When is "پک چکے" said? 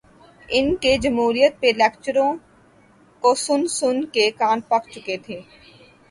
4.69-5.17